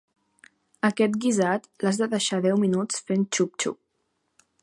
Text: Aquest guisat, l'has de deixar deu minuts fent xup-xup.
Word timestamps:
Aquest 0.87 1.17
guisat, 1.25 1.67
l'has 1.85 2.01
de 2.03 2.09
deixar 2.15 2.41
deu 2.47 2.59
minuts 2.65 3.05
fent 3.11 3.29
xup-xup. 3.39 3.81